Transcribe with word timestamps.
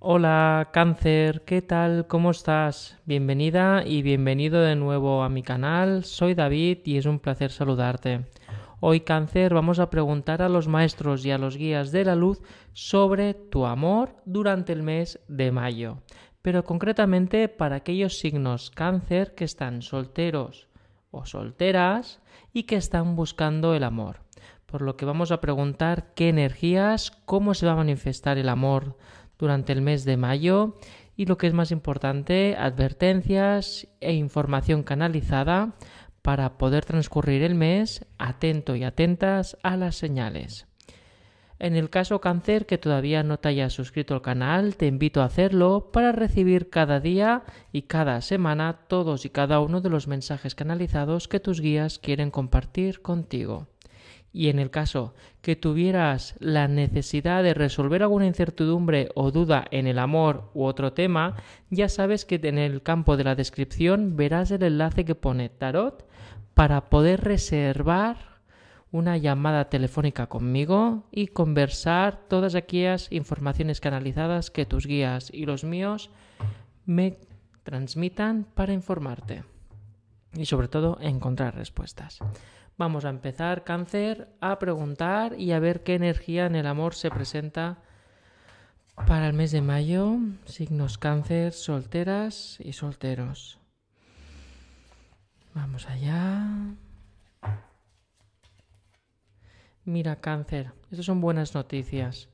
Hola 0.00 0.70
cáncer, 0.72 1.42
¿qué 1.44 1.60
tal? 1.60 2.06
¿Cómo 2.06 2.30
estás? 2.30 2.96
Bienvenida 3.04 3.82
y 3.84 4.02
bienvenido 4.02 4.60
de 4.60 4.76
nuevo 4.76 5.24
a 5.24 5.28
mi 5.28 5.42
canal. 5.42 6.04
Soy 6.04 6.34
David 6.34 6.78
y 6.84 6.98
es 6.98 7.06
un 7.06 7.18
placer 7.18 7.50
saludarte. 7.50 8.24
Hoy 8.78 9.00
cáncer 9.00 9.54
vamos 9.54 9.80
a 9.80 9.90
preguntar 9.90 10.40
a 10.40 10.48
los 10.48 10.68
maestros 10.68 11.26
y 11.26 11.32
a 11.32 11.38
los 11.38 11.56
guías 11.56 11.90
de 11.90 12.04
la 12.04 12.14
luz 12.14 12.40
sobre 12.74 13.34
tu 13.34 13.66
amor 13.66 14.14
durante 14.24 14.72
el 14.72 14.84
mes 14.84 15.18
de 15.26 15.50
mayo, 15.50 15.98
pero 16.42 16.62
concretamente 16.62 17.48
para 17.48 17.74
aquellos 17.74 18.20
signos 18.20 18.70
cáncer 18.70 19.34
que 19.34 19.44
están 19.44 19.82
solteros 19.82 20.68
o 21.10 21.26
solteras 21.26 22.20
y 22.52 22.62
que 22.62 22.76
están 22.76 23.16
buscando 23.16 23.74
el 23.74 23.82
amor. 23.82 24.20
Por 24.66 24.82
lo 24.82 24.96
que 24.96 25.06
vamos 25.06 25.32
a 25.32 25.40
preguntar 25.40 26.12
qué 26.14 26.28
energías, 26.28 27.10
cómo 27.24 27.54
se 27.54 27.66
va 27.66 27.72
a 27.72 27.76
manifestar 27.76 28.38
el 28.38 28.48
amor 28.48 28.96
durante 29.38 29.72
el 29.72 29.82
mes 29.82 30.04
de 30.04 30.16
mayo 30.16 30.76
y 31.16 31.26
lo 31.26 31.38
que 31.38 31.46
es 31.46 31.52
más 31.52 31.70
importante, 31.70 32.56
advertencias 32.58 33.88
e 34.00 34.12
información 34.12 34.82
canalizada 34.82 35.74
para 36.22 36.58
poder 36.58 36.84
transcurrir 36.84 37.42
el 37.42 37.54
mes 37.54 38.04
atento 38.18 38.76
y 38.76 38.84
atentas 38.84 39.56
a 39.62 39.76
las 39.76 39.96
señales. 39.96 40.66
En 41.60 41.74
el 41.74 41.90
caso 41.90 42.20
cáncer 42.20 42.66
que 42.66 42.78
todavía 42.78 43.24
no 43.24 43.38
te 43.38 43.48
hayas 43.48 43.72
suscrito 43.72 44.14
al 44.14 44.22
canal, 44.22 44.76
te 44.76 44.86
invito 44.86 45.22
a 45.22 45.24
hacerlo 45.24 45.90
para 45.92 46.12
recibir 46.12 46.70
cada 46.70 47.00
día 47.00 47.42
y 47.72 47.82
cada 47.82 48.20
semana 48.20 48.84
todos 48.86 49.24
y 49.24 49.30
cada 49.30 49.58
uno 49.58 49.80
de 49.80 49.90
los 49.90 50.06
mensajes 50.06 50.54
canalizados 50.54 51.26
que 51.26 51.40
tus 51.40 51.60
guías 51.60 51.98
quieren 51.98 52.30
compartir 52.30 53.02
contigo. 53.02 53.66
Y 54.32 54.48
en 54.48 54.58
el 54.58 54.70
caso 54.70 55.14
que 55.40 55.56
tuvieras 55.56 56.34
la 56.38 56.68
necesidad 56.68 57.42
de 57.42 57.54
resolver 57.54 58.02
alguna 58.02 58.26
incertidumbre 58.26 59.08
o 59.14 59.30
duda 59.30 59.66
en 59.70 59.86
el 59.86 59.98
amor 59.98 60.50
u 60.54 60.64
otro 60.64 60.92
tema, 60.92 61.36
ya 61.70 61.88
sabes 61.88 62.24
que 62.24 62.40
en 62.42 62.58
el 62.58 62.82
campo 62.82 63.16
de 63.16 63.24
la 63.24 63.34
descripción 63.34 64.16
verás 64.16 64.50
el 64.50 64.62
enlace 64.62 65.04
que 65.04 65.14
pone 65.14 65.48
tarot 65.48 66.06
para 66.54 66.90
poder 66.90 67.22
reservar 67.22 68.38
una 68.90 69.16
llamada 69.16 69.68
telefónica 69.68 70.28
conmigo 70.28 71.04
y 71.10 71.28
conversar 71.28 72.20
todas 72.28 72.54
aquellas 72.54 73.12
informaciones 73.12 73.80
canalizadas 73.80 74.50
que 74.50 74.66
tus 74.66 74.86
guías 74.86 75.30
y 75.32 75.44
los 75.46 75.64
míos 75.64 76.10
me 76.86 77.18
transmitan 77.64 78.46
para 78.54 78.72
informarte 78.72 79.44
y 80.34 80.46
sobre 80.46 80.68
todo 80.68 80.98
encontrar 81.00 81.54
respuestas. 81.54 82.18
Vamos 82.78 83.04
a 83.04 83.08
empezar, 83.08 83.64
cáncer, 83.64 84.28
a 84.40 84.60
preguntar 84.60 85.34
y 85.36 85.50
a 85.50 85.58
ver 85.58 85.82
qué 85.82 85.96
energía 85.96 86.46
en 86.46 86.54
el 86.54 86.68
amor 86.68 86.94
se 86.94 87.10
presenta 87.10 87.78
para 88.94 89.26
el 89.26 89.32
mes 89.32 89.50
de 89.50 89.62
mayo. 89.62 90.18
Signos 90.44 90.96
cáncer, 90.96 91.52
solteras 91.52 92.56
y 92.60 92.74
solteros. 92.74 93.58
Vamos 95.54 95.88
allá. 95.88 96.46
Mira, 99.84 100.20
cáncer, 100.20 100.70
estas 100.92 101.06
son 101.06 101.20
buenas 101.20 101.56
noticias. 101.56 102.28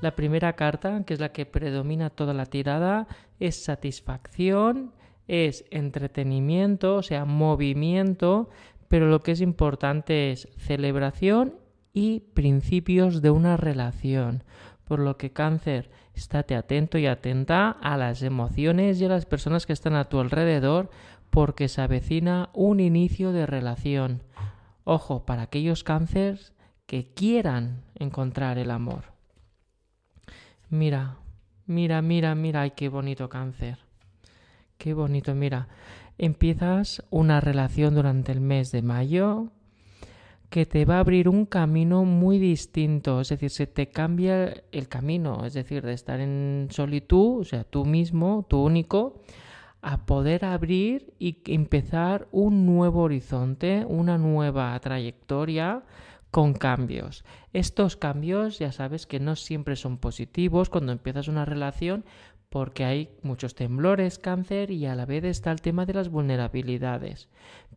La 0.00 0.16
primera 0.16 0.54
carta, 0.54 1.04
que 1.04 1.12
es 1.12 1.20
la 1.20 1.32
que 1.32 1.44
predomina 1.44 2.08
toda 2.08 2.32
la 2.32 2.46
tirada, 2.46 3.08
es 3.40 3.62
satisfacción, 3.62 4.94
es 5.28 5.66
entretenimiento, 5.70 6.96
o 6.96 7.02
sea, 7.02 7.26
movimiento, 7.26 8.48
pero 8.92 9.08
lo 9.08 9.22
que 9.22 9.32
es 9.32 9.40
importante 9.40 10.32
es 10.32 10.48
celebración 10.58 11.54
y 11.94 12.20
principios 12.34 13.22
de 13.22 13.30
una 13.30 13.56
relación. 13.56 14.44
Por 14.84 14.98
lo 14.98 15.16
que 15.16 15.32
cáncer, 15.32 15.90
estate 16.12 16.54
atento 16.54 16.98
y 16.98 17.06
atenta 17.06 17.70
a 17.70 17.96
las 17.96 18.22
emociones 18.22 19.00
y 19.00 19.06
a 19.06 19.08
las 19.08 19.24
personas 19.24 19.64
que 19.64 19.72
están 19.72 19.94
a 19.94 20.10
tu 20.10 20.20
alrededor 20.20 20.90
porque 21.30 21.68
se 21.68 21.80
avecina 21.80 22.50
un 22.52 22.80
inicio 22.80 23.32
de 23.32 23.46
relación. 23.46 24.24
Ojo, 24.84 25.24
para 25.24 25.44
aquellos 25.44 25.84
cánceres 25.84 26.52
que 26.84 27.14
quieran 27.14 27.84
encontrar 27.94 28.58
el 28.58 28.70
amor. 28.70 29.04
Mira, 30.68 31.16
mira, 31.64 32.02
mira, 32.02 32.34
mira, 32.34 32.60
ay, 32.60 32.72
qué 32.72 32.90
bonito 32.90 33.30
cáncer. 33.30 33.78
Qué 34.76 34.92
bonito, 34.92 35.34
mira 35.34 35.68
empiezas 36.22 37.02
una 37.10 37.40
relación 37.40 37.96
durante 37.96 38.30
el 38.30 38.40
mes 38.40 38.70
de 38.70 38.80
mayo 38.80 39.48
que 40.50 40.66
te 40.66 40.84
va 40.84 40.96
a 40.96 41.00
abrir 41.00 41.28
un 41.28 41.46
camino 41.46 42.04
muy 42.04 42.38
distinto, 42.38 43.20
es 43.20 43.30
decir, 43.30 43.50
se 43.50 43.66
te 43.66 43.88
cambia 43.88 44.62
el 44.70 44.86
camino, 44.86 45.44
es 45.44 45.54
decir, 45.54 45.82
de 45.82 45.94
estar 45.94 46.20
en 46.20 46.68
solitud, 46.70 47.40
o 47.40 47.44
sea, 47.44 47.64
tú 47.64 47.84
mismo, 47.84 48.46
tú 48.48 48.62
único, 48.62 49.22
a 49.80 50.06
poder 50.06 50.44
abrir 50.44 51.12
y 51.18 51.38
empezar 51.46 52.28
un 52.30 52.66
nuevo 52.66 53.02
horizonte, 53.02 53.84
una 53.88 54.16
nueva 54.16 54.78
trayectoria 54.78 55.82
con 56.30 56.52
cambios. 56.52 57.24
Estos 57.52 57.96
cambios 57.96 58.60
ya 58.60 58.70
sabes 58.70 59.06
que 59.06 59.18
no 59.18 59.34
siempre 59.34 59.74
son 59.74 59.98
positivos 59.98 60.70
cuando 60.70 60.92
empiezas 60.92 61.26
una 61.26 61.44
relación 61.44 62.04
porque 62.52 62.84
hay 62.84 63.08
muchos 63.22 63.54
temblores, 63.54 64.18
cáncer 64.18 64.70
y 64.70 64.84
a 64.84 64.94
la 64.94 65.06
vez 65.06 65.24
está 65.24 65.50
el 65.50 65.62
tema 65.62 65.86
de 65.86 65.94
las 65.94 66.10
vulnerabilidades. 66.10 67.30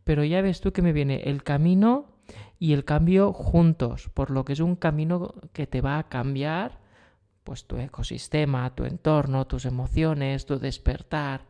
Pero 0.04 0.22
ya 0.22 0.42
ves 0.42 0.60
tú 0.60 0.74
que 0.74 0.82
me 0.82 0.92
viene 0.92 1.22
el 1.30 1.42
camino 1.42 2.04
y 2.58 2.74
el 2.74 2.84
cambio 2.84 3.32
juntos, 3.32 4.10
por 4.12 4.30
lo 4.30 4.44
que 4.44 4.52
es 4.52 4.60
un 4.60 4.76
camino 4.76 5.34
que 5.54 5.66
te 5.66 5.80
va 5.80 5.96
a 5.96 6.08
cambiar 6.10 6.78
pues 7.42 7.64
tu 7.64 7.78
ecosistema, 7.78 8.74
tu 8.74 8.84
entorno, 8.84 9.46
tus 9.46 9.64
emociones, 9.64 10.44
tu 10.44 10.58
despertar. 10.58 11.46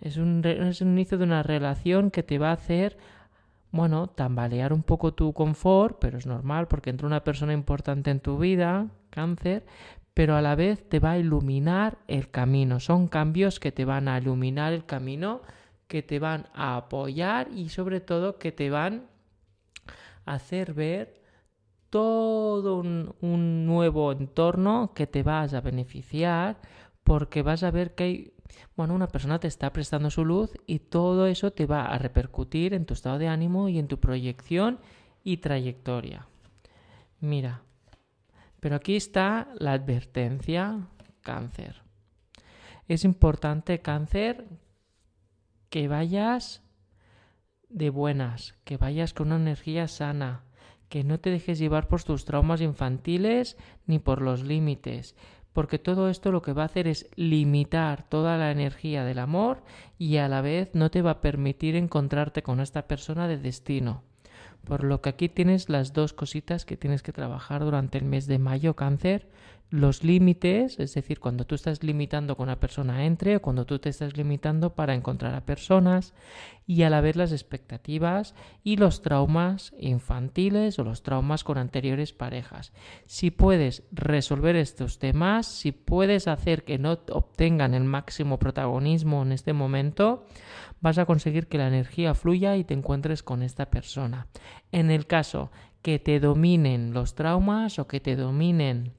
Es 0.00 0.16
un, 0.16 0.40
inicio 0.80 1.18
de 1.18 1.24
una 1.24 1.42
relación 1.42 2.12
que 2.12 2.22
te 2.22 2.38
va 2.38 2.50
a 2.50 2.52
hacer 2.52 2.98
bueno, 3.72 4.06
tambalear 4.06 4.72
un 4.72 4.84
poco 4.84 5.14
tu 5.14 5.32
confort, 5.32 5.98
pero 6.00 6.18
es 6.18 6.26
normal 6.26 6.68
porque 6.68 6.90
entra 6.90 7.08
una 7.08 7.24
persona 7.24 7.52
importante 7.52 8.10
en 8.10 8.20
tu 8.20 8.38
vida, 8.38 8.88
cáncer, 9.10 9.64
pero 10.14 10.36
a 10.36 10.42
la 10.42 10.54
vez 10.54 10.88
te 10.88 10.98
va 10.98 11.12
a 11.12 11.18
iluminar 11.18 11.98
el 12.08 12.30
camino. 12.30 12.80
Son 12.80 13.08
cambios 13.08 13.60
que 13.60 13.72
te 13.72 13.84
van 13.84 14.08
a 14.08 14.18
iluminar 14.18 14.72
el 14.72 14.84
camino, 14.84 15.42
que 15.86 16.02
te 16.02 16.18
van 16.18 16.46
a 16.54 16.76
apoyar 16.76 17.48
y 17.52 17.68
sobre 17.68 18.00
todo 18.00 18.38
que 18.38 18.52
te 18.52 18.70
van 18.70 19.08
a 20.24 20.34
hacer 20.34 20.74
ver 20.74 21.20
todo 21.90 22.76
un, 22.76 23.66
nuevo 23.66 24.12
entorno 24.12 24.92
que 24.94 25.06
te 25.06 25.22
vas 25.22 25.52
a 25.54 25.60
beneficiar 25.60 26.60
porque 27.02 27.42
vas 27.42 27.64
a 27.64 27.72
ver 27.72 27.94
que 27.94 28.04
hay, 28.04 28.34
bueno, 28.76 28.94
una 28.94 29.08
persona 29.08 29.40
te 29.40 29.48
está 29.48 29.72
prestando 29.72 30.10
su 30.10 30.24
luz 30.24 30.52
y 30.66 30.78
todo 30.78 31.26
eso 31.26 31.52
te 31.52 31.66
va 31.66 31.86
a 31.86 31.98
repercutir 31.98 32.74
en 32.74 32.86
tu 32.86 32.94
estado 32.94 33.18
de 33.18 33.28
ánimo 33.28 33.68
y 33.68 33.78
en 33.78 33.88
tu 33.88 33.98
proyección 33.98 34.78
y 35.24 35.38
trayectoria. 35.38 36.28
Mira, 37.20 37.62
pero 38.60 38.76
aquí 38.76 38.96
está 38.96 39.48
la 39.58 39.72
advertencia 39.72 40.88
cáncer. 41.22 41.82
Es 42.88 43.04
importante 43.04 43.80
cáncer 43.80 44.46
que 45.70 45.88
vayas 45.88 46.62
de 47.68 47.90
buenas, 47.90 48.54
que 48.64 48.76
vayas 48.76 49.14
con 49.14 49.28
una 49.28 49.36
energía 49.36 49.88
sana, 49.88 50.44
que 50.88 51.04
no 51.04 51.20
te 51.20 51.30
dejes 51.30 51.58
llevar 51.58 51.88
por 51.88 52.02
tus 52.02 52.24
traumas 52.24 52.60
infantiles 52.60 53.56
ni 53.86 54.00
por 54.00 54.20
los 54.20 54.42
límites, 54.42 55.14
porque 55.52 55.78
todo 55.78 56.08
esto 56.08 56.32
lo 56.32 56.42
que 56.42 56.52
va 56.52 56.62
a 56.62 56.66
hacer 56.66 56.88
es 56.88 57.08
limitar 57.14 58.08
toda 58.08 58.36
la 58.36 58.50
energía 58.50 59.04
del 59.04 59.20
amor 59.20 59.62
y 59.98 60.16
a 60.16 60.28
la 60.28 60.40
vez 60.40 60.74
no 60.74 60.90
te 60.90 61.02
va 61.02 61.12
a 61.12 61.20
permitir 61.20 61.76
encontrarte 61.76 62.42
con 62.42 62.60
esta 62.60 62.88
persona 62.88 63.28
de 63.28 63.38
destino. 63.38 64.02
Por 64.64 64.84
lo 64.84 65.00
que 65.00 65.08
aquí 65.08 65.28
tienes 65.28 65.68
las 65.68 65.92
dos 65.92 66.12
cositas 66.12 66.64
que 66.64 66.76
tienes 66.76 67.02
que 67.02 67.12
trabajar 67.12 67.62
durante 67.62 67.98
el 67.98 68.04
mes 68.04 68.26
de 68.26 68.38
mayo, 68.38 68.76
cáncer. 68.76 69.26
Los 69.70 70.02
límites, 70.02 70.80
es 70.80 70.94
decir, 70.94 71.20
cuando 71.20 71.46
tú 71.46 71.54
estás 71.54 71.84
limitando 71.84 72.36
con 72.36 72.48
una 72.48 72.58
persona 72.58 73.06
entre 73.06 73.36
o 73.36 73.42
cuando 73.42 73.66
tú 73.66 73.78
te 73.78 73.88
estás 73.88 74.16
limitando 74.16 74.74
para 74.74 74.94
encontrar 74.94 75.32
a 75.36 75.46
personas 75.46 76.12
y 76.66 76.82
a 76.82 76.90
la 76.90 77.00
vez 77.00 77.14
las 77.14 77.30
expectativas 77.30 78.34
y 78.64 78.78
los 78.78 79.00
traumas 79.00 79.72
infantiles 79.78 80.76
o 80.80 80.82
los 80.82 81.04
traumas 81.04 81.44
con 81.44 81.56
anteriores 81.56 82.12
parejas. 82.12 82.72
Si 83.06 83.30
puedes 83.30 83.84
resolver 83.92 84.56
estos 84.56 84.98
temas, 84.98 85.46
si 85.46 85.70
puedes 85.70 86.26
hacer 86.26 86.64
que 86.64 86.78
no 86.78 86.98
obtengan 87.08 87.72
el 87.72 87.84
máximo 87.84 88.40
protagonismo 88.40 89.22
en 89.22 89.30
este 89.30 89.52
momento, 89.52 90.26
vas 90.80 90.98
a 90.98 91.06
conseguir 91.06 91.46
que 91.46 91.58
la 91.58 91.68
energía 91.68 92.14
fluya 92.14 92.56
y 92.56 92.64
te 92.64 92.74
encuentres 92.74 93.22
con 93.22 93.40
esta 93.44 93.70
persona. 93.70 94.26
En 94.72 94.90
el 94.90 95.06
caso 95.06 95.52
que 95.80 96.00
te 96.00 96.18
dominen 96.18 96.92
los 96.92 97.14
traumas 97.14 97.78
o 97.78 97.86
que 97.86 98.00
te 98.00 98.16
dominen 98.16 98.94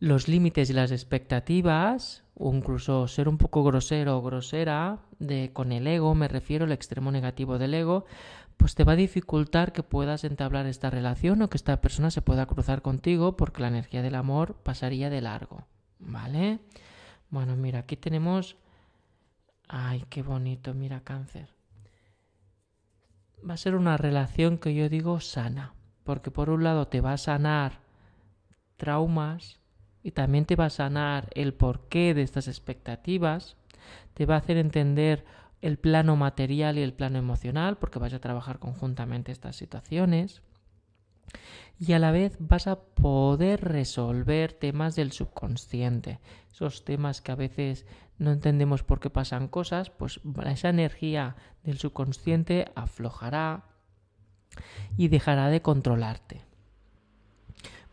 los 0.00 0.28
límites 0.28 0.70
y 0.70 0.72
las 0.72 0.90
expectativas, 0.90 2.24
o 2.34 2.52
incluso 2.52 3.08
ser 3.08 3.28
un 3.28 3.38
poco 3.38 3.62
grosero 3.64 4.18
o 4.18 4.22
grosera 4.22 4.98
de, 5.18 5.50
con 5.52 5.72
el 5.72 5.86
ego, 5.86 6.14
me 6.14 6.28
refiero 6.28 6.64
al 6.64 6.72
extremo 6.72 7.10
negativo 7.10 7.58
del 7.58 7.74
ego, 7.74 8.04
pues 8.56 8.74
te 8.74 8.84
va 8.84 8.92
a 8.92 8.96
dificultar 8.96 9.72
que 9.72 9.82
puedas 9.82 10.24
entablar 10.24 10.66
esta 10.66 10.90
relación 10.90 11.42
o 11.42 11.48
que 11.48 11.56
esta 11.56 11.80
persona 11.80 12.10
se 12.10 12.22
pueda 12.22 12.46
cruzar 12.46 12.82
contigo 12.82 13.36
porque 13.36 13.62
la 13.62 13.68
energía 13.68 14.02
del 14.02 14.14
amor 14.14 14.54
pasaría 14.62 15.10
de 15.10 15.20
largo. 15.20 15.64
¿vale? 15.98 16.60
Bueno, 17.30 17.56
mira, 17.56 17.80
aquí 17.80 17.96
tenemos... 17.96 18.56
Ay, 19.68 20.04
qué 20.10 20.22
bonito, 20.22 20.74
mira, 20.74 21.00
cáncer. 21.00 21.48
Va 23.48 23.54
a 23.54 23.58
ser 23.58 23.74
una 23.74 23.96
relación 23.96 24.58
que 24.58 24.74
yo 24.74 24.88
digo 24.88 25.20
sana, 25.20 25.74
porque 26.04 26.30
por 26.30 26.50
un 26.50 26.64
lado 26.64 26.88
te 26.88 27.00
va 27.00 27.12
a 27.14 27.18
sanar 27.18 27.80
traumas 28.76 29.60
y 30.04 30.12
también 30.12 30.44
te 30.44 30.54
va 30.54 30.66
a 30.66 30.70
sanar 30.70 31.30
el 31.34 31.54
porqué 31.54 32.14
de 32.14 32.22
estas 32.22 32.46
expectativas, 32.46 33.56
te 34.12 34.26
va 34.26 34.36
a 34.36 34.38
hacer 34.38 34.58
entender 34.58 35.24
el 35.62 35.78
plano 35.78 36.14
material 36.14 36.78
y 36.78 36.82
el 36.82 36.92
plano 36.92 37.18
emocional, 37.18 37.78
porque 37.78 37.98
vas 37.98 38.12
a 38.12 38.20
trabajar 38.20 38.60
conjuntamente 38.60 39.32
estas 39.32 39.56
situaciones 39.56 40.42
y 41.78 41.92
a 41.92 41.98
la 41.98 42.12
vez 42.12 42.36
vas 42.38 42.66
a 42.66 42.80
poder 42.80 43.62
resolver 43.62 44.52
temas 44.52 44.94
del 44.94 45.12
subconsciente, 45.12 46.20
esos 46.52 46.84
temas 46.84 47.20
que 47.20 47.32
a 47.32 47.36
veces 47.36 47.86
no 48.18 48.30
entendemos 48.30 48.82
por 48.82 49.00
qué 49.00 49.10
pasan 49.10 49.48
cosas, 49.48 49.90
pues 49.90 50.20
esa 50.46 50.68
energía 50.68 51.36
del 51.64 51.78
subconsciente 51.78 52.70
aflojará 52.74 53.64
y 54.96 55.08
dejará 55.08 55.48
de 55.48 55.62
controlarte. 55.62 56.42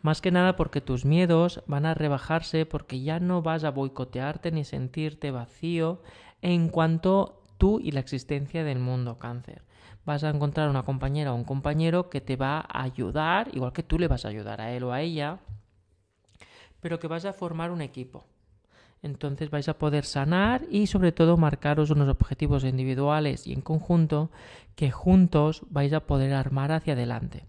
Más 0.02 0.22
que 0.22 0.32
nada 0.32 0.56
porque 0.56 0.82
tus 0.82 1.06
miedos 1.06 1.64
van 1.68 1.86
a 1.86 1.94
rebajarse 1.94 2.66
porque 2.66 3.02
ya 3.02 3.20
no 3.20 3.42
vas 3.42 3.64
a 3.64 3.72
boicotearte 3.72 4.52
ni 4.52 4.64
sentirte 4.64 5.32
vacío 5.32 6.02
en 6.42 6.70
cuanto 6.70 7.44
tú 7.58 7.80
y 7.80 7.92
la 7.92 8.00
existencia 8.00 8.64
del 8.64 8.80
mundo 8.80 9.20
cáncer 9.20 9.64
vas 10.06 10.24
a 10.24 10.30
encontrar 10.30 10.70
una 10.70 10.84
compañera 10.84 11.34
o 11.34 11.36
un 11.36 11.44
compañero 11.44 12.10
que 12.10 12.22
te 12.22 12.36
va 12.36 12.60
a 12.60 12.84
ayudar, 12.84 13.50
igual 13.54 13.74
que 13.74 13.84
tú 13.84 14.00
le 14.00 14.08
vas 14.08 14.26
a 14.26 14.30
ayudar 14.30 14.62
a 14.62 14.72
él 14.72 14.84
o 14.84 14.94
a 14.94 15.02
ella, 15.02 15.40
pero 16.80 17.00
que 17.00 17.08
vas 17.08 17.26
a 17.26 17.34
formar 17.34 17.72
un 17.72 17.82
equipo. 17.82 18.26
Entonces 19.04 19.50
vais 19.50 19.68
a 19.68 19.78
poder 19.80 20.06
sanar 20.06 20.64
y 20.70 20.86
sobre 20.86 21.12
todo 21.12 21.38
marcaros 21.38 21.90
unos 21.90 22.08
objetivos 22.08 22.64
individuales 22.64 23.48
y 23.48 23.54
en 23.54 23.62
conjunto 23.62 24.30
que 24.76 24.92
juntos 24.92 25.64
vais 25.70 25.94
a 25.94 26.02
poder 26.02 26.34
armar 26.34 26.72
hacia 26.72 26.94
adelante. 26.94 27.46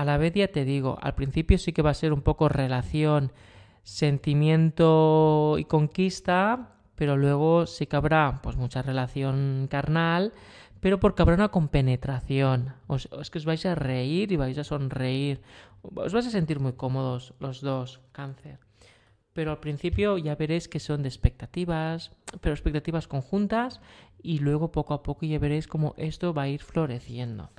A 0.00 0.04
la 0.06 0.16
vez 0.16 0.32
ya 0.32 0.48
te 0.48 0.64
digo, 0.64 0.96
al 1.02 1.14
principio 1.14 1.58
sí 1.58 1.74
que 1.74 1.82
va 1.82 1.90
a 1.90 1.94
ser 1.94 2.14
un 2.14 2.22
poco 2.22 2.48
relación, 2.48 3.32
sentimiento 3.82 5.56
y 5.58 5.66
conquista, 5.66 6.70
pero 6.94 7.18
luego 7.18 7.66
sí 7.66 7.86
que 7.86 7.96
habrá 7.96 8.40
pues 8.42 8.56
mucha 8.56 8.80
relación 8.80 9.68
carnal, 9.70 10.32
pero 10.80 11.00
porque 11.00 11.20
habrá 11.20 11.34
una 11.34 11.50
compenetración. 11.50 12.72
Os, 12.86 13.10
es 13.20 13.28
que 13.28 13.40
os 13.40 13.44
vais 13.44 13.66
a 13.66 13.74
reír 13.74 14.32
y 14.32 14.36
vais 14.36 14.56
a 14.56 14.64
sonreír. 14.64 15.42
Os 15.82 16.14
vais 16.14 16.26
a 16.26 16.30
sentir 16.30 16.60
muy 16.60 16.72
cómodos 16.72 17.34
los 17.38 17.60
dos, 17.60 18.00
cáncer. 18.12 18.58
Pero 19.34 19.50
al 19.50 19.60
principio 19.60 20.16
ya 20.16 20.34
veréis 20.34 20.66
que 20.66 20.80
son 20.80 21.02
de 21.02 21.10
expectativas, 21.10 22.12
pero 22.40 22.54
expectativas 22.54 23.06
conjuntas 23.06 23.82
y 24.22 24.38
luego 24.38 24.72
poco 24.72 24.94
a 24.94 25.02
poco 25.02 25.26
ya 25.26 25.38
veréis 25.38 25.68
cómo 25.68 25.94
esto 25.98 26.32
va 26.32 26.44
a 26.44 26.48
ir 26.48 26.62
floreciendo. 26.62 27.50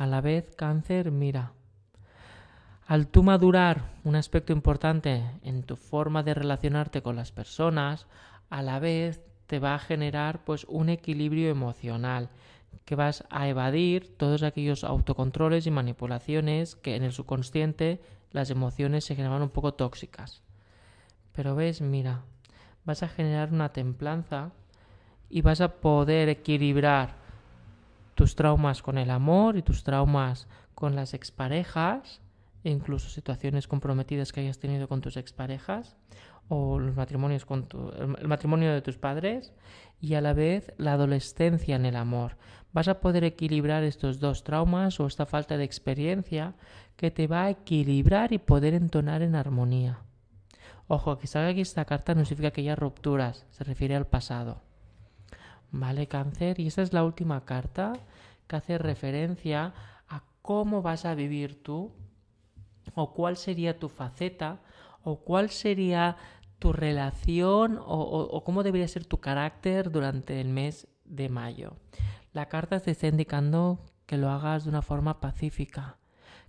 A 0.00 0.06
la 0.06 0.22
vez, 0.22 0.50
cáncer, 0.56 1.10
mira, 1.10 1.52
al 2.86 3.08
tú 3.08 3.22
madurar 3.22 3.82
un 4.02 4.16
aspecto 4.16 4.54
importante 4.54 5.22
en 5.42 5.62
tu 5.62 5.76
forma 5.76 6.22
de 6.22 6.32
relacionarte 6.32 7.02
con 7.02 7.16
las 7.16 7.32
personas, 7.32 8.06
a 8.48 8.62
la 8.62 8.78
vez 8.78 9.20
te 9.46 9.58
va 9.58 9.74
a 9.74 9.78
generar 9.78 10.42
pues 10.42 10.64
un 10.70 10.88
equilibrio 10.88 11.50
emocional 11.50 12.30
que 12.86 12.94
vas 12.94 13.24
a 13.28 13.46
evadir 13.48 14.16
todos 14.16 14.42
aquellos 14.42 14.84
autocontroles 14.84 15.66
y 15.66 15.70
manipulaciones 15.70 16.76
que 16.76 16.96
en 16.96 17.02
el 17.02 17.12
subconsciente 17.12 18.00
las 18.30 18.48
emociones 18.48 19.04
se 19.04 19.16
generaban 19.16 19.42
un 19.42 19.50
poco 19.50 19.74
tóxicas. 19.74 20.40
Pero 21.32 21.54
ves, 21.56 21.82
mira, 21.82 22.22
vas 22.86 23.02
a 23.02 23.08
generar 23.08 23.52
una 23.52 23.74
templanza 23.74 24.52
y 25.28 25.42
vas 25.42 25.60
a 25.60 25.74
poder 25.82 26.30
equilibrar 26.30 27.19
tus 28.20 28.34
traumas 28.34 28.82
con 28.82 28.98
el 28.98 29.10
amor 29.10 29.56
y 29.56 29.62
tus 29.62 29.82
traumas 29.82 30.46
con 30.74 30.94
las 30.94 31.14
exparejas 31.14 32.20
incluso 32.64 33.08
situaciones 33.08 33.66
comprometidas 33.66 34.30
que 34.30 34.40
hayas 34.40 34.58
tenido 34.58 34.88
con 34.88 35.00
tus 35.00 35.16
exparejas 35.16 35.96
o 36.48 36.78
los 36.78 36.94
matrimonios 36.94 37.46
con 37.46 37.66
el 38.18 38.28
matrimonio 38.28 38.74
de 38.74 38.82
tus 38.82 38.98
padres 38.98 39.54
y 40.02 40.16
a 40.16 40.20
la 40.20 40.34
vez 40.34 40.70
la 40.76 40.92
adolescencia 40.92 41.76
en 41.76 41.86
el 41.86 41.96
amor. 41.96 42.36
Vas 42.74 42.88
a 42.88 43.00
poder 43.00 43.24
equilibrar 43.24 43.84
estos 43.84 44.20
dos 44.20 44.44
traumas 44.44 45.00
o 45.00 45.06
esta 45.06 45.24
falta 45.24 45.56
de 45.56 45.64
experiencia 45.64 46.52
que 46.98 47.10
te 47.10 47.26
va 47.26 47.44
a 47.44 47.50
equilibrar 47.50 48.34
y 48.34 48.38
poder 48.38 48.74
entonar 48.74 49.22
en 49.22 49.34
armonía. 49.34 50.00
Ojo, 50.88 51.16
que 51.16 51.26
salga 51.26 51.48
aquí 51.48 51.62
esta 51.62 51.86
carta 51.86 52.14
no 52.14 52.26
significa 52.26 52.50
que 52.50 52.60
haya 52.60 52.76
rupturas, 52.76 53.46
se 53.48 53.64
refiere 53.64 53.96
al 53.96 54.06
pasado. 54.06 54.60
Vale, 55.72 56.08
cáncer, 56.08 56.58
y 56.58 56.66
esta 56.66 56.82
es 56.82 56.92
la 56.92 57.04
última 57.04 57.44
carta 57.44 57.92
que 58.46 58.56
hace 58.56 58.78
referencia 58.78 59.72
a 60.08 60.24
cómo 60.42 60.82
vas 60.82 61.04
a 61.04 61.14
vivir 61.14 61.62
tú 61.62 61.92
o 62.94 63.14
cuál 63.14 63.36
sería 63.36 63.78
tu 63.78 63.88
faceta 63.88 64.60
o 65.02 65.20
cuál 65.20 65.50
sería 65.50 66.16
tu 66.58 66.72
relación 66.72 67.78
o, 67.80 68.42
cómo 68.44 68.62
debería 68.62 68.86
ser 68.88 69.06
tu 69.06 69.18
carácter 69.18 69.90
durante 69.90 70.40
el 70.40 70.48
mes 70.48 70.88
de 71.04 71.28
mayo. 71.28 71.76
La 72.32 72.48
carta 72.48 72.80
te 72.80 72.90
está 72.90 73.06
indicando 73.06 73.80
que 74.06 74.18
lo 74.18 74.28
hagas 74.28 74.64
de 74.64 74.70
una 74.70 74.82
forma 74.82 75.20
pacífica, 75.20 75.96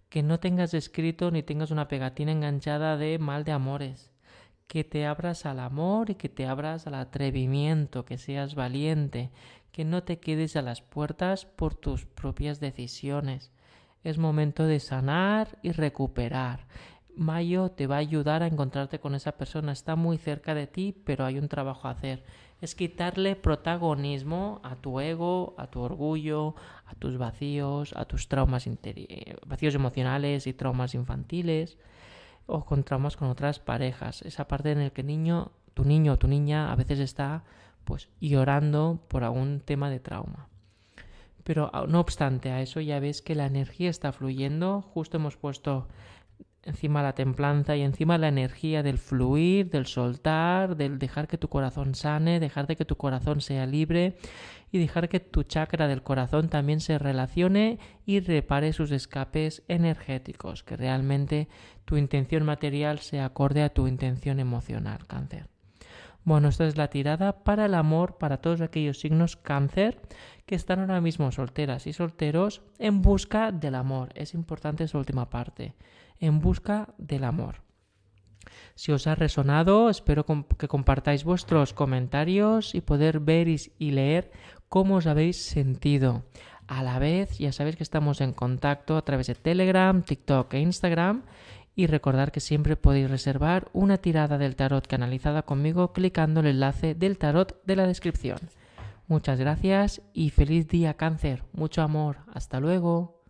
que 0.10 0.22
no 0.24 0.40
tengas 0.40 0.74
escrito 0.74 1.32
ni 1.32 1.44
tengas 1.44 1.72
una 1.72 1.88
pegatina 1.88 2.32
enganchada 2.32 2.98
de 2.98 3.20
mal 3.20 3.44
de 3.46 3.54
amores, 3.54 4.11
que 4.72 4.86
te 4.86 5.06
abras 5.06 5.46
al 5.46 5.60
amor 5.60 6.12
y 6.12 6.16
que 6.16 6.30
te 6.30 6.48
abras 6.48 6.88
al 6.88 6.96
atrevimiento, 6.96 8.06
que 8.06 8.18
seas 8.18 8.56
valiente, 8.56 9.30
que 9.74 9.84
no 9.84 10.04
te 10.04 10.22
quedes 10.22 10.56
a 10.56 10.62
las 10.62 10.82
puertas 10.82 11.44
por 11.44 11.76
tus 11.76 12.06
propias 12.06 12.62
decisiones. 12.62 13.52
Es 14.06 14.18
momento 14.18 14.66
de 14.66 14.80
sanar 14.80 15.58
y 15.62 15.74
recuperar. 15.74 16.68
Mayo 17.14 17.72
te 17.72 17.86
va 17.86 17.98
a 17.98 18.00
ayudar 18.00 18.44
a 18.44 18.48
encontrarte 18.48 19.02
con 19.02 19.14
esa 19.14 19.34
persona. 19.34 19.74
Está 19.74 19.98
muy 19.98 20.18
cerca 20.18 20.56
de 20.56 20.68
ti, 20.68 20.96
pero 21.04 21.26
hay 21.26 21.38
un 21.38 21.50
trabajo 21.50 21.90
a 21.90 21.92
hacer. 21.92 22.24
Es 22.62 22.74
quitarle 22.74 23.36
protagonismo 23.36 24.62
a 24.64 24.78
tu 24.78 25.02
ego, 25.02 25.54
a 25.58 25.68
tu 25.68 25.82
orgullo, 25.82 26.56
a 26.86 26.96
tus 26.96 27.18
vacíos, 27.18 27.92
a 27.98 28.06
tus 28.06 28.30
traumas 28.30 28.70
vacíos 29.46 29.76
emocionales 29.76 30.48
y 30.48 30.54
traumas 30.54 30.96
infantiles 30.96 31.78
o 32.46 32.66
con 32.66 32.84
traumas 32.84 33.18
con 33.18 33.30
otras 33.30 33.60
parejas. 33.60 34.22
Esa 34.22 34.48
parte 34.48 34.72
en 34.72 34.84
la 34.84 34.90
que 34.90 35.04
niño, 35.04 35.52
tu 35.74 35.86
niño 35.86 36.14
o 36.14 36.20
tu 36.20 36.28
niña 36.28 36.72
a 36.72 36.76
veces 36.76 37.00
está 37.00 37.44
pues 37.84 38.10
llorando 38.20 39.00
por 39.08 39.24
algún 39.24 39.60
tema 39.60 39.90
de 39.90 40.00
trauma. 40.00 40.48
Pero 41.44 41.72
no 41.88 42.00
obstante 42.00 42.52
a 42.52 42.62
eso 42.62 42.82
ya 42.82 43.00
ves 43.00 43.22
que 43.22 43.36
la 43.36 43.46
energía 43.46 43.90
está 43.90 44.12
fluyendo. 44.12 44.82
Justo 44.82 45.18
hemos 45.18 45.38
puesto 45.38 45.88
encima 46.64 47.02
la 47.02 47.14
templanza 47.14 47.76
y 47.76 47.82
encima 47.82 48.18
la 48.18 48.28
energía 48.28 48.84
del 48.84 48.98
fluir, 48.98 49.70
del 49.70 49.86
soltar, 49.86 50.76
del 50.76 51.00
dejar 51.00 51.28
que 51.28 51.38
tu 51.38 51.48
corazón 51.48 51.96
sane, 51.96 52.40
dejar 52.40 52.68
de 52.68 52.76
que 52.76 52.86
tu 52.86 52.98
corazón 52.98 53.42
sea 53.42 53.66
libre 53.66 54.16
y 54.72 54.80
dejar 54.80 55.10
que 55.10 55.20
tu 55.20 55.44
chakra 55.44 55.88
del 55.88 56.04
corazón 56.04 56.50
también 56.50 56.80
se 56.80 56.98
relacione 56.98 57.80
y 58.06 58.20
repare 58.20 58.74
sus 58.74 58.92
escapes 58.92 59.64
energéticos, 59.68 60.64
que 60.64 60.78
realmente 60.78 61.48
tu 61.86 61.98
intención 61.98 62.44
material 62.44 63.00
se 63.00 63.20
acorde 63.20 63.64
a 63.64 63.74
tu 63.74 63.88
intención 63.88 64.40
emocional, 64.40 65.06
cáncer. 65.08 65.48
Bueno, 66.24 66.50
esta 66.50 66.68
es 66.68 66.78
la 66.78 66.90
tirada 66.90 67.44
para 67.44 67.66
el 67.66 67.74
amor 67.74 68.18
para 68.18 68.38
todos 68.38 68.62
aquellos 68.62 69.00
signos 69.00 69.36
cáncer 69.36 70.00
que 70.46 70.56
están 70.56 70.80
ahora 70.80 71.02
mismo 71.02 71.32
solteras 71.32 71.88
y 71.88 71.94
solteros 71.94 72.62
en 72.78 73.02
busca 73.02 73.52
del 73.52 73.76
amor. 73.76 74.10
Es 74.16 74.34
importante 74.34 74.84
esa 74.84 75.00
última 75.00 75.30
parte 75.30 75.76
en 76.20 76.40
busca 76.40 76.94
del 76.98 77.24
amor. 77.24 77.62
Si 78.76 78.92
os 78.92 79.08
ha 79.08 79.16
resonado, 79.16 79.90
espero 79.90 80.26
que 80.58 80.68
compartáis 80.68 81.24
vuestros 81.24 81.74
comentarios 81.74 82.76
y 82.76 82.82
poder 82.82 83.20
ver 83.20 83.48
y 83.48 83.92
leer 83.92 84.32
cómo 84.70 84.96
os 84.96 85.08
habéis 85.08 85.44
sentido. 85.44 86.24
A 86.68 86.84
la 86.84 87.00
vez, 87.00 87.38
ya 87.38 87.52
sabéis 87.52 87.76
que 87.76 87.84
estamos 87.84 88.22
en 88.22 88.34
contacto 88.34 88.96
a 88.96 89.04
través 89.04 89.28
de 89.28 89.36
Telegram, 89.36 90.02
TikTok 90.02 90.54
e 90.54 90.60
Instagram. 90.60 91.24
Y 91.76 91.88
recordar 91.88 92.32
que 92.32 92.40
siempre 92.40 92.76
podéis 92.76 93.10
reservar 93.10 93.70
una 93.74 93.98
tirada 93.98 94.38
del 94.38 94.56
tarot 94.56 94.86
canalizada 94.86 95.44
conmigo 95.44 95.94
clicando 95.94 96.42
el 96.42 96.48
enlace 96.48 96.96
del 96.96 97.18
tarot 97.18 97.64
de 97.66 97.76
la 97.76 97.88
descripción. 97.88 98.40
Muchas 99.08 99.40
gracias 99.40 100.02
y 100.14 100.30
feliz 100.30 100.68
día 100.68 100.96
cáncer. 100.96 101.44
Mucho 101.54 101.82
amor. 101.82 102.18
Hasta 102.34 102.60
luego. 102.60 103.21